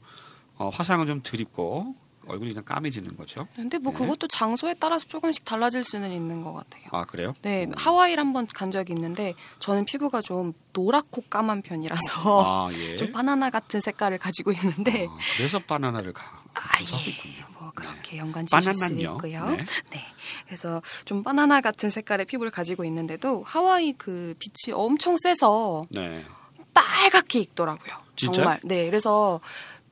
어, 0.59 0.69
화상은 0.69 1.07
좀덜 1.09 1.41
입고 1.41 1.97
얼굴이 2.29 2.51
그냥 2.51 2.65
까매지는 2.65 3.17
거죠. 3.17 3.47
근데 3.55 3.79
뭐 3.79 3.93
네. 3.93 3.99
그것도 3.99 4.27
장소에 4.29 4.75
따라서 4.79 5.07
조금씩 5.07 5.45
달라질 5.45 5.85
수는 5.85 6.11
있는 6.11 6.43
것 6.43 6.53
같아요. 6.53 6.85
아 6.91 7.05
그래요? 7.05 7.35
네, 7.43 7.67
하와이를 7.77 8.23
한번 8.23 8.47
간 8.47 8.71
적이 8.71 8.95
있는데 8.95 9.35
저는 9.59 9.85
피부가 9.85 10.23
좀 10.23 10.53
노랗고 10.73 11.23
까만 11.31 11.63
편이라서 11.63 12.69
아 12.69 12.73
예. 12.79 12.97
좀 12.97 13.13
바나나 13.13 13.51
같은 13.51 13.81
색깔을 13.81 14.19
가지고 14.19 14.53
있는데 14.53 15.07
아, 15.09 15.17
그래서 15.37 15.59
바나나를 15.59 16.13
가. 16.13 16.43
아, 16.55 16.81
예. 16.81 17.45
뭐 17.59 17.71
그렇게 17.75 18.17
연관 18.19 18.47
지실 18.47 18.75
수? 18.75 18.95
있고요. 18.95 19.47
네. 19.51 19.65
네. 19.91 20.05
그래서 20.47 20.81
좀 21.05 21.23
바나나 21.23 21.61
같은 21.61 21.91
색깔의 21.91 22.27
피부를 22.27 22.51
가지고 22.51 22.85
있는데도 22.85 23.43
하와이 23.45 23.93
그 23.93 24.35
빛이 24.39 24.75
엄청 24.75 25.17
세서 25.17 25.85
네. 25.91 26.25
빨갛게 26.73 27.41
익더라고요. 27.41 27.95
진짜요? 28.17 28.45
정말. 28.45 28.61
네. 28.65 28.87
그래서 28.87 29.41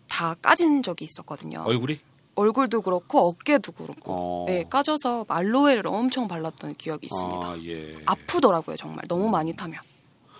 다 0.08 0.34
까진 0.40 0.82
적이 0.82 1.06
있었거든요. 1.06 1.64
얼굴이? 1.66 1.98
얼굴도 2.36 2.82
그렇고 2.82 3.28
어깨도 3.28 3.72
그렇고. 3.72 4.12
어. 4.12 4.44
네, 4.48 4.64
까져서 4.68 5.26
알로에를 5.28 5.86
엄청 5.86 6.28
발랐던 6.28 6.74
기억이 6.74 7.06
있습니다. 7.06 7.46
아 7.46 7.58
예. 7.64 7.98
아프더라고요, 8.06 8.76
정말. 8.76 9.04
너무 9.08 9.28
많이 9.28 9.54
타면. 9.54 9.78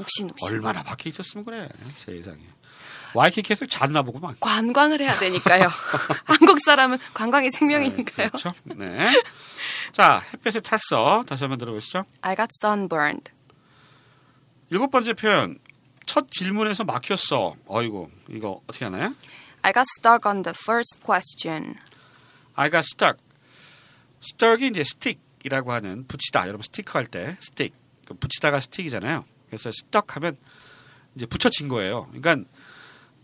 욱신욱신. 0.01 0.49
얼마나 0.49 0.83
밖에 0.83 1.09
있었으면 1.09 1.45
그래. 1.45 1.69
세상에. 1.95 2.41
와이키키에서 3.15 3.67
잤나 3.67 4.03
보구만. 4.03 4.35
관광을 4.41 5.01
해야 5.01 5.17
되니까요. 5.19 5.69
한국 6.27 6.59
사람은 6.65 6.99
관광이 7.15 7.51
생명이니까요. 7.51 8.27
네, 8.27 8.29
그렇죠. 8.29 8.53
네. 8.65 9.23
자, 9.93 10.21
햇볕에 10.33 10.61
탔어. 10.61 11.23
다시 11.27 11.45
한번 11.45 11.59
들어보시죠. 11.59 12.05
I 12.23 12.35
got 12.35 12.49
sunburned. 12.63 13.31
일곱 14.71 14.91
번째 14.91 15.13
표현. 15.13 15.59
첫 16.07 16.31
질문에서 16.31 16.85
막혔어. 16.85 17.55
어이구, 17.67 18.09
이거 18.29 18.61
어떻게 18.67 18.85
하나요? 18.85 19.15
I 19.65 19.73
got 19.73 19.87
stuck 19.99 20.27
on 20.29 20.43
the 20.43 20.53
first 20.55 21.01
question. 21.03 21.77
I 22.55 22.71
got 22.71 22.85
stuck. 22.85 23.19
stuck이 24.21 24.69
이제 24.69 24.81
stick이라고 24.83 25.73
하는 25.73 26.07
붙이다. 26.07 26.43
여러분 26.49 26.63
스티커 26.63 26.99
할 26.99 27.07
때 27.07 27.37
stick. 27.41 27.75
그 28.07 28.13
붙이다가 28.13 28.59
stick이잖아요. 28.59 29.25
그래서 29.47 29.71
stuck 29.71 30.07
하면 30.17 30.37
이제 31.15 31.25
붙여진 31.25 31.69
거예요. 31.69 32.11
그러니까 32.13 32.47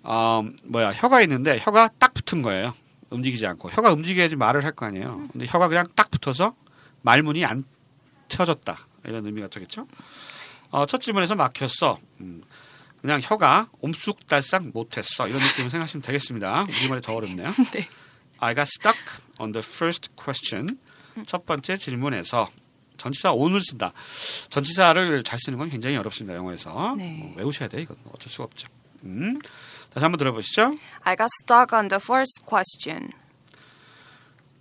어, 0.03 0.43
뭐야 0.65 0.93
혀가 0.93 1.21
있는데 1.23 1.59
혀가 1.61 1.91
딱 1.99 2.15
붙은 2.15 2.41
거예요. 2.41 2.73
움직이지 3.11 3.47
않고 3.47 3.69
혀가 3.71 3.93
움직여야지 3.93 4.37
말을 4.37 4.65
할 4.65 4.73
거 4.73 4.87
아니에요. 4.87 5.23
근데 5.33 5.47
혀가 5.47 5.69
그냥 5.69 5.87
딱 5.95 6.11
붙어서 6.11 6.55
말문이 7.03 7.45
안 7.45 7.65
펴졌다 8.31 8.79
이런 9.05 9.27
의미가 9.27 9.49
되겠죠. 9.49 9.87
어, 10.71 10.87
첫 10.87 11.03
질문에서 11.03 11.35
막혔어. 11.35 11.99
음, 12.21 12.43
그냥 13.01 13.21
혀가 13.23 13.69
옴쑥달싹 13.81 14.69
못했어 14.73 15.27
이런 15.27 15.41
느낌을 15.41 15.71
생각하시면 15.71 16.03
되겠습니다. 16.03 16.67
우리말이 16.81 17.01
더 17.01 17.15
어렵네요. 17.15 17.49
네. 17.73 17.89
I 18.39 18.55
got 18.55 18.69
stuck 18.69 18.99
on 19.39 19.53
the 19.53 19.65
first 19.67 20.11
question. 20.23 20.79
첫 21.27 21.45
번째 21.47 21.77
질문에서 21.77 22.49
전치사 22.97 23.33
on을 23.33 23.61
쓴다. 23.63 23.93
전치사를 24.51 25.25
잘 25.25 25.39
쓰는 25.39 25.59
건 25.59 25.71
굉장히 25.71 25.97
어렵습니다. 25.97 26.37
영어에서 26.37 26.95
네. 26.97 27.21
어, 27.23 27.35
외우셔야 27.39 27.69
돼. 27.69 27.83
이건 27.83 27.97
어쩔 28.13 28.29
수가 28.31 28.45
없죠. 28.45 28.69
음. 29.05 29.39
다시 29.93 30.05
한번 30.05 30.19
들어보시죠. 30.19 30.75
I 31.03 31.17
got 31.17 31.29
stuck 31.45 31.75
on 31.77 31.89
the 31.89 32.01
first 32.03 32.45
question. 32.47 33.11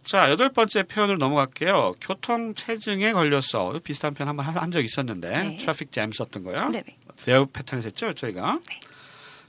자 0.04 0.32
여덟 0.32 0.50
번째 0.50 0.84
표현을 0.84 1.18
넘어갈게요. 1.18 1.96
교통 2.02 2.56
체증에 2.56 3.12
걸렸어. 3.12 3.78
비슷한 3.84 4.14
표현 4.14 4.30
한번 4.30 4.46
한 4.46 4.72
적 4.72 4.84
있었는데 4.84 5.30
네. 5.30 5.58
traffic 5.58 5.92
jam 5.92 6.12
썼던 6.12 6.44
거요. 6.44 6.70
네 6.70 6.84
네. 7.20 7.26
대우 7.26 7.46
패턴에서 7.46 7.88
했죠 7.88 8.14
저희가. 8.14 8.60
네. 8.68 8.80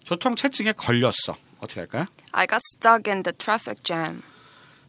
교통 0.06 0.34
체증에 0.36 0.72
걸렸어. 0.72 1.36
어떻게 1.60 1.80
할까요? 1.80 2.06
I 2.32 2.46
got 2.46 2.60
stuck 2.76 3.10
in 3.10 3.22
the 3.22 3.32
traffic 3.36 3.82
jam. 3.82 4.22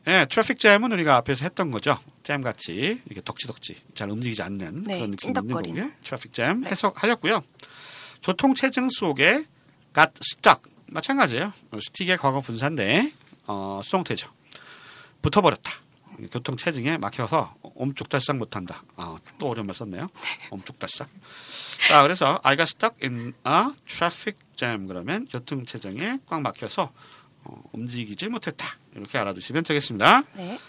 예, 0.08 0.26
traffic 0.30 0.58
jam은 0.58 0.92
우리가 0.94 1.16
앞에서 1.18 1.46
했던 1.46 1.70
거죠. 1.70 2.00
잼 2.24 2.42
같이 2.42 3.02
이렇게 3.06 3.22
덕지덕지 3.22 3.76
잘 3.94 4.10
움직이지 4.10 4.42
않는 4.42 4.84
네, 4.84 4.96
그런 4.96 5.12
느낌이 5.12 5.34
있는. 5.40 5.48
거고요. 5.54 5.92
traffic 6.04 6.34
jam 6.34 6.62
네. 6.62 6.70
해석하셨고요. 6.72 7.44
교통 8.24 8.56
체증 8.56 8.90
속에 8.90 9.46
got 9.94 10.12
stuck 10.24 10.72
마찬가지예요. 10.88 11.54
어, 11.72 11.78
스틱의 11.80 12.18
과거 12.18 12.42
분사인데 12.42 13.12
어, 13.46 13.82
수동태죠. 13.84 14.28
붙어버렸다. 15.22 15.72
교통 16.32 16.58
체증에 16.58 16.98
막혀서 16.98 17.56
옴쭉달싹 17.76 18.38
못한다. 18.38 18.84
아, 18.96 19.18
또 19.40 19.50
어려운 19.50 19.68
말 19.68 19.74
썼네요. 19.74 20.10
옴쭉달싹. 20.52 21.08
자, 21.88 22.02
그래서 22.04 22.40
I 22.44 22.56
got 22.56 22.70
stuck 22.70 22.96
in 23.02 23.34
a 23.48 23.74
traffic 23.86 24.38
jam 24.56 24.88
그러면 24.88 25.28
교통 25.32 25.66
체증에 25.66 26.20
꽉 26.28 26.42
막혀서 26.42 26.92
어, 27.44 27.64
움직이지 27.72 28.30
못했다. 28.30 28.68
이렇게 28.96 29.18
알아두시면 29.18 29.64
되겠습니다. 29.64 30.24
네. 30.34 30.60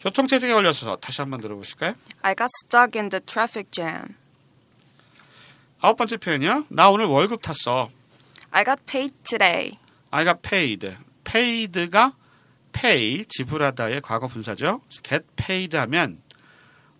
교통 0.00 0.26
체증에 0.26 0.52
걸려서 0.52 0.96
다시 0.96 1.20
한번 1.20 1.40
들어보실까요? 1.40 1.94
I 2.22 2.34
got 2.34 2.48
stuck 2.64 2.98
in 2.98 3.10
the 3.10 3.20
traffic 3.24 3.70
jam. 3.70 4.14
아홉 5.80 5.96
번째 5.96 6.16
표현이요. 6.16 6.66
나 6.68 6.90
오늘 6.90 7.06
월급 7.06 7.42
탔어. 7.42 7.88
I 8.50 8.64
got 8.64 8.82
paid 8.86 9.14
today. 9.24 9.72
I 10.10 10.24
got 10.24 10.40
paid. 10.42 10.96
paid가 11.24 12.12
pay 12.72 13.24
지불하다의 13.28 14.00
과거 14.00 14.26
분사죠. 14.26 14.80
get 15.02 15.24
paid 15.36 15.76
하면 15.76 16.20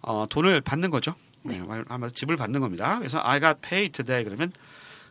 어, 0.03 0.25
돈을 0.29 0.61
받는 0.61 0.91
거죠. 0.91 1.15
네, 1.43 1.61
말- 1.61 1.85
아마 1.89 2.09
지불 2.11 2.37
받는 2.37 2.61
겁니다. 2.61 2.99
그래서 2.99 3.21
I 3.23 3.41
got 3.41 3.61
paid 3.61 3.93
today 3.93 4.25
그러면 4.25 4.53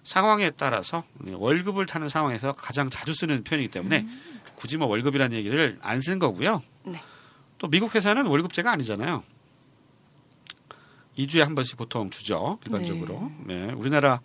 상황에 0.03 0.51
따라서 0.51 1.03
네, 1.19 1.33
월급을 1.35 1.85
타는 1.85 2.09
상황에서 2.09 2.51
가장 2.53 2.89
자주 2.89 3.13
쓰는 3.13 3.43
표현이기 3.43 3.69
때문에 3.71 4.05
굳이 4.55 4.77
뭐 4.77 4.87
월급이라는 4.87 5.35
얘기를 5.37 5.77
안 5.81 5.99
쓴 6.01 6.19
거고요. 6.19 6.61
네. 6.85 7.01
또 7.57 7.67
미국 7.67 7.95
회사는 7.95 8.25
월급제가 8.27 8.71
아니잖아요. 8.71 9.23
2주에 11.17 11.39
한 11.39 11.55
번씩 11.55 11.77
보통 11.77 12.09
주죠. 12.09 12.59
일반적으로. 12.65 13.31
네. 13.45 13.71
우리나라 13.71 14.19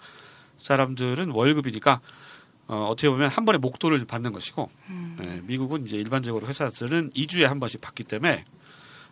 사람들은 0.58 1.30
월급이니까 1.30 2.00
어, 2.66 2.86
어떻게 2.90 3.08
보면 3.08 3.28
한 3.28 3.44
번에 3.44 3.58
목돈을 3.58 4.04
받는 4.04 4.32
것이고 4.32 4.70
네, 5.18 5.40
미국은 5.44 5.86
이제 5.86 5.96
일반적으로 5.96 6.46
회사들은 6.46 7.10
2주에 7.12 7.42
한 7.44 7.58
번씩 7.60 7.80
받기 7.80 8.04
때문에 8.04 8.44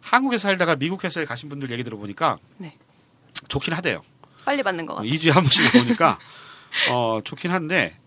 한국에 0.01 0.39
서 0.39 0.49
살다가 0.49 0.77
미국 0.77 1.05
회사에 1.05 1.25
가신 1.25 1.49
분들 1.49 1.71
얘기 1.71 1.85
들어보니까 1.85 2.39
네. 2.59 2.77
좋긴 3.49 3.75
하대요. 3.75 4.01
빨리 4.45 4.63
받는 4.63 4.87
것 4.87 4.95
어, 4.95 4.97
같아요. 4.97 5.11
2주에 5.11 5.33
한 5.33 5.43
번씩 5.43 5.73
보니까 5.85 6.19
어, 6.91 7.21
좋긴 7.25 7.51
한데 7.51 7.99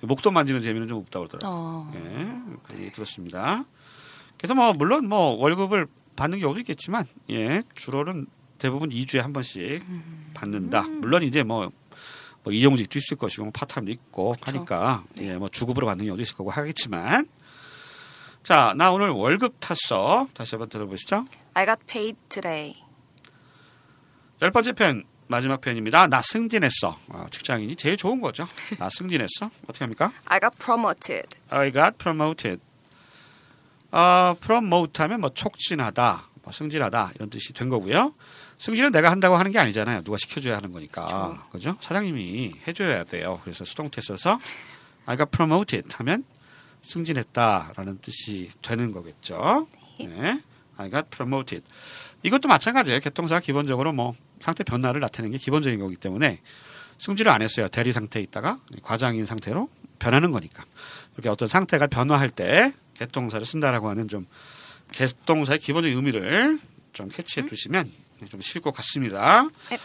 목돈 0.00 0.32
만지는 0.32 0.62
재미는 0.62 0.88
좀 0.88 0.98
없다고 0.98 1.28
그러더라고요. 1.28 1.60
어. 1.60 1.92
예, 1.94 2.52
그 2.62 2.80
얘기 2.80 2.92
들었습니다. 2.92 3.64
그래서 4.38 4.54
뭐 4.54 4.72
물론 4.72 5.08
뭐 5.08 5.36
월급을 5.36 5.86
받는 6.16 6.40
경우도 6.40 6.60
있겠지만 6.60 7.06
예, 7.30 7.62
주로는 7.74 8.26
대부분 8.58 8.90
2주에 8.90 9.20
한 9.20 9.32
번씩 9.32 9.82
받는다. 10.34 10.82
물론 10.82 11.22
이제 11.22 11.42
뭐, 11.42 11.70
뭐 12.42 12.52
이용직도 12.52 12.98
있을 12.98 13.16
것이고 13.16 13.44
뭐 13.44 13.52
파타임도 13.52 13.90
있고 13.92 14.32
그쵸. 14.32 14.44
하니까 14.46 15.04
예, 15.20 15.34
뭐 15.36 15.48
주급으로 15.50 15.86
받는 15.86 16.06
경우도 16.06 16.22
있을 16.22 16.36
거고 16.36 16.50
하겠지만 16.50 17.26
자, 18.42 18.72
나 18.76 18.90
오늘 18.90 19.10
월급 19.10 19.56
탔어. 19.60 20.26
다시 20.34 20.54
한번 20.54 20.68
들어보시죠. 20.70 21.24
I 21.54 21.66
got 21.66 21.80
paid 21.86 22.16
today. 22.28 22.74
열 24.42 24.50
번째 24.50 24.72
편 24.72 25.04
마지막 25.26 25.60
편입니다. 25.60 26.08
나 26.08 26.22
승진했어. 26.22 26.98
아, 27.10 27.26
직장인이 27.30 27.76
제일 27.76 27.96
좋은 27.96 28.20
거죠. 28.20 28.46
나 28.78 28.88
승진했어. 28.96 29.50
어떻게 29.64 29.84
합니까? 29.84 30.12
I 30.26 30.40
got 30.40 30.56
promoted. 30.58 31.28
I 31.50 31.70
got 31.72 31.96
promoted. 31.98 32.60
어, 33.92 34.34
promote 34.40 35.02
하면 35.02 35.20
뭐 35.20 35.30
촉진하다, 35.30 36.28
뭐 36.42 36.52
승진하다 36.52 37.12
이런 37.16 37.30
뜻이 37.30 37.52
된 37.52 37.68
거고요. 37.68 38.14
승진은 38.58 38.92
내가 38.92 39.10
한다고 39.10 39.36
하는 39.36 39.50
게 39.52 39.58
아니잖아요. 39.58 40.02
누가 40.02 40.16
시켜줘야 40.18 40.56
하는 40.56 40.72
거니까. 40.72 41.46
그죠? 41.50 41.76
사장님이 41.80 42.54
해줘야 42.68 43.04
돼요. 43.04 43.40
그래서 43.42 43.64
수동태 43.64 44.00
써서 44.02 44.38
I 45.06 45.16
got 45.16 45.30
promoted 45.30 45.88
하면 45.96 46.24
승진했다라는 46.82 47.98
뜻이 48.00 48.50
되는 48.62 48.92
거겠죠. 48.92 49.66
네. 49.98 50.40
I 50.80 50.90
got 50.90 51.08
promoted. 51.10 51.64
이것도 52.22 52.48
마찬가지예요. 52.48 53.00
개통사가 53.00 53.40
기본적으로 53.40 53.92
뭐 53.92 54.14
상태 54.40 54.64
변화를 54.64 55.00
나타내는 55.00 55.32
게 55.32 55.38
기본적인 55.38 55.78
거기 55.78 55.96
때문에 55.96 56.40
승진을 56.98 57.30
안 57.30 57.42
했어요. 57.42 57.68
대리 57.68 57.92
상태에 57.92 58.22
있다가 58.22 58.60
과장인 58.82 59.24
상태로 59.24 59.68
변하는 59.98 60.30
거니까. 60.30 60.64
이렇게 61.14 61.28
어떤 61.28 61.48
상태가 61.48 61.86
변화할 61.86 62.30
때 62.30 62.72
개통사를 62.94 63.44
쓴다라고 63.44 63.88
하는 63.88 64.08
좀 64.08 64.26
개통사의 64.92 65.58
기본적인 65.60 65.96
의미를 65.96 66.58
좀 66.92 67.08
캐치해 67.08 67.46
두시면 67.46 67.90
좀 68.28 68.40
쉬울 68.40 68.62
것 68.62 68.74
같습니다. 68.74 69.48
네. 69.70 69.78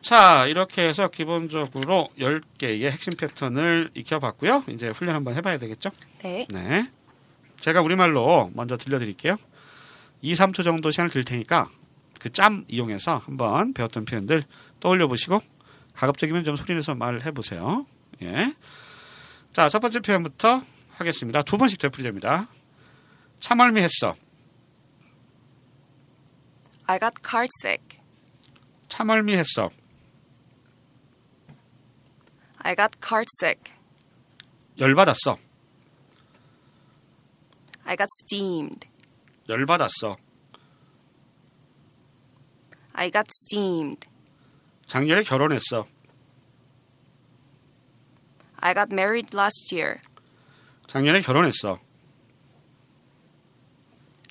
자, 0.00 0.46
이렇게 0.46 0.86
해서 0.86 1.08
기본적으로 1.08 2.08
10개의 2.18 2.90
핵심 2.90 3.12
패턴을 3.16 3.90
익혀봤고요. 3.94 4.64
이제 4.68 4.88
훈련 4.88 5.14
한번 5.14 5.34
해봐야 5.34 5.58
되겠죠? 5.58 5.90
네. 6.22 6.46
네. 6.50 6.88
제가 7.58 7.80
우리말로 7.80 8.50
먼저 8.54 8.76
들려드릴게요. 8.76 9.36
2, 10.22 10.32
3초 10.34 10.64
정도 10.64 10.90
시간을 10.90 11.10
드릴 11.10 11.24
테니까 11.24 11.68
그 12.18 12.30
짬 12.30 12.64
이용해서 12.68 13.18
한번 13.18 13.74
배웠던 13.74 14.04
표현들 14.04 14.44
떠올려 14.80 15.08
보시고 15.08 15.40
가급적이면 15.94 16.44
좀 16.44 16.54
소리내서 16.56 16.94
말을 16.94 17.26
해보세요. 17.26 17.84
예. 18.22 18.54
자, 19.52 19.68
첫 19.68 19.80
번째 19.80 20.00
표현부터 20.00 20.62
하겠습니다. 20.92 21.42
두 21.42 21.58
번씩 21.58 21.78
되풀이됩니다. 21.80 22.48
참얼미했어. 23.40 24.14
I 26.86 26.98
got 27.00 27.14
car 27.28 27.46
sick. 27.62 28.00
참얼미했어. 28.88 29.70
I 32.58 32.76
got 32.76 32.96
car 33.04 33.24
sick. 33.42 33.72
열받았어. 34.78 35.36
I 37.84 37.96
got 37.96 38.08
steamed. 38.24 38.86
열받았어. 39.48 40.16
I 42.94 43.10
got 43.10 43.28
steamed. 43.30 44.06
작년에 44.86 45.22
결혼했어. 45.22 45.86
I 48.56 48.74
got 48.74 48.92
married 48.92 49.34
last 49.34 49.74
year. 49.74 50.00
작년에 50.86 51.20
결혼했어. 51.22 51.80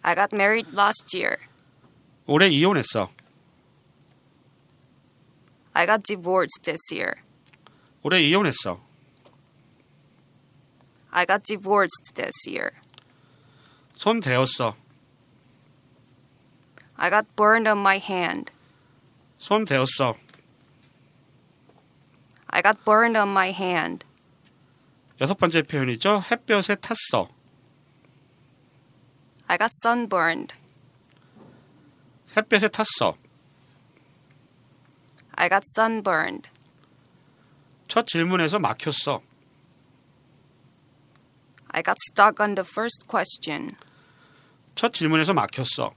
I 0.03 0.15
got 0.15 0.33
married 0.33 0.71
last 0.73 1.15
year. 1.15 1.37
올해 2.27 2.47
이혼했어. 2.47 3.09
I 5.73 5.85
got 5.85 6.03
divorced 6.03 6.63
this 6.63 6.79
year. 6.93 7.15
올해 8.03 8.21
이혼했어. 8.21 8.79
I 11.11 11.25
got 11.25 11.43
divorced 11.43 12.13
this 12.15 12.33
year. 12.47 12.71
손 13.93 14.21
대었어. 14.21 14.75
I 17.00 17.10
got 17.10 17.26
burned 17.36 17.68
on 17.68 17.78
my 17.78 17.98
hand. 17.98 18.50
손 19.38 19.64
대었어. 19.64 20.16
I 22.48 22.62
got 22.62 22.84
burned 22.84 23.18
on 23.18 23.28
my 23.28 23.50
hand. 23.50 24.06
여섯 25.20 25.34
번째 25.34 25.62
표현이죠. 25.62 26.22
햇볕에 26.30 26.76
탔어. 26.76 27.28
I 29.46 29.58
got 29.58 29.70
sunburned. 29.84 30.54
햇볕에 32.36 32.68
탔어. 32.68 33.16
I 35.36 35.48
got 35.48 35.62
sunburned. 35.76 36.48
첫 37.88 38.06
질문에서 38.06 38.58
막혔어. 38.58 39.20
I 41.72 41.82
got 41.82 41.96
stuck 42.10 42.40
on 42.42 42.54
the 42.54 42.66
first 42.66 43.06
question. 43.06 43.76
첫 44.74 44.92
질문에서 44.92 45.34
막혔어. 45.34 45.92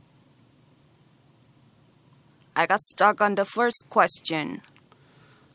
I 2.56 2.66
got 2.66 2.80
stuck 2.80 3.20
on 3.20 3.34
the 3.34 3.44
first 3.44 3.88
question. 3.90 4.60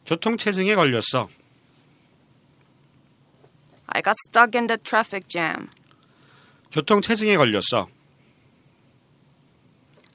교통체증에 0.05 0.75
걸렸어. 0.75 1.29
I 3.87 4.01
got 4.01 4.15
stuck 4.27 4.55
in 4.55 4.67
the 4.67 4.77
traffic 4.77 5.27
jam. 5.27 5.69
교통체증에 6.71 7.37
걸렸어. 7.37 7.87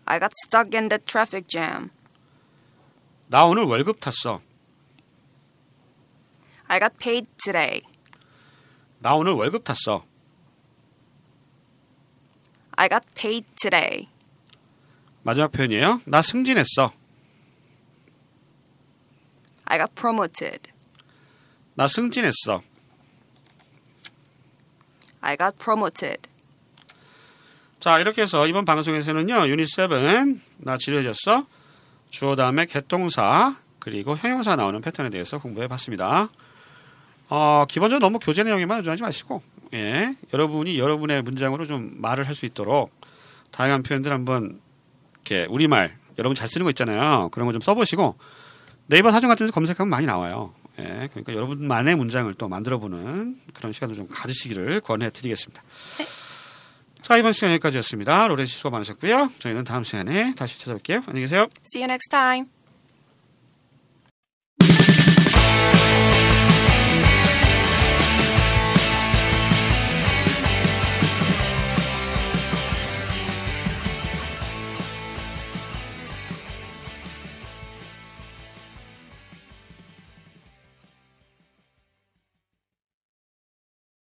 I 0.07 0.19
got 0.21 0.33
stuck 0.47 0.75
in 0.77 0.89
the 0.89 0.99
traffic 0.99 1.49
jam. 1.49 1.91
나 3.29 3.45
오늘 3.47 3.65
월급 3.65 4.01
탔어. 4.01 4.41
I 6.67 6.79
got 6.79 6.99
paid 6.99 7.27
today. 7.43 7.81
나 8.99 9.15
오늘 9.15 9.33
월급 9.33 9.65
탔어. 9.65 10.05
I 12.77 12.89
got 12.89 13.07
paid 13.15 13.47
today. 13.57 14.09
마지막 15.25 15.51
표현이에요. 15.53 16.03
나 16.05 16.23
승진했어. 16.23 16.93
I 19.65 19.79
got 19.79 19.93
promoted. 19.95 20.71
나 21.75 21.89
승진했어. 21.89 22.63
I 25.23 25.37
got 25.39 25.57
promoted. 25.59 26.19
자, 27.81 27.99
이렇게 27.99 28.23
해서 28.23 28.47
이번 28.47 28.65
방송에서는요. 28.67 29.49
유닛 29.49 29.67
7, 29.67 29.89
나 30.59 30.77
지루해졌어. 30.77 31.47
주어 32.11 32.37
다음에 32.37 32.67
개동사, 32.67 33.57
그리고 33.79 34.17
형용사 34.17 34.57
나오는 34.57 34.81
패턴에 34.81 35.11
대해서 35.11 35.39
공부해 35.39 35.69
봤습니다. 35.69 36.29
어, 37.29 37.65
기본적으로 37.69 38.07
너무 38.07 38.19
교재 38.19 38.43
내용에만 38.43 38.79
의존하지 38.79 39.03
마시고, 39.03 39.43
예. 39.73 40.15
여러분이 40.33 40.79
여러분의 40.79 41.23
문장으로 41.23 41.67
좀 41.67 41.93
말을 41.97 42.27
할 42.29 42.35
수 42.35 42.45
있도록 42.47 42.93
다양한 43.51 43.83
표현들 43.83 44.13
한번, 44.13 44.61
이렇게, 45.25 45.47
우리말, 45.51 45.97
여러분 46.19 46.37
잘 46.37 46.49
쓰는 46.49 46.65
거 46.65 46.71
있잖아요. 46.71 47.31
그런 47.31 47.47
거 47.47 47.53
좀 47.53 47.61
써보시고, 47.61 48.17
네이버 48.87 49.11
사전 49.11 49.29
같은 49.29 49.47
데서 49.47 49.55
검색하면 49.55 49.89
많이 49.89 50.07
나와요. 50.07 50.53
예. 50.79 51.09
그러니까 51.13 51.33
여러분만의 51.35 51.97
문장을 51.97 52.33
또 52.35 52.49
만들어 52.49 52.79
보는 52.79 53.37
그런 53.55 53.73
시간을 53.73 53.95
좀 53.95 54.07
가지시기를 54.09 54.81
권해 54.81 55.11
드리겠습니다. 55.11 55.63
자, 57.01 57.17
이번 57.17 57.33
시간 57.33 57.51
여기까지였습니다. 57.53 58.29
로렌 58.29 58.47
씨 58.47 58.57
수고 58.57 58.71
많으셨고요. 58.71 59.31
저희는 59.39 59.65
다음 59.65 59.85
시간에 59.85 60.35
다시 60.37 60.59
찾아뵐게요. 60.59 61.07
안녕히 61.09 61.21
계세요. 61.23 61.49
See 61.65 61.83
you 61.83 61.85
next 61.85 62.09
time. 62.11 62.54